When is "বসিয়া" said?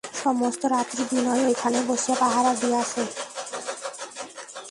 1.87-2.15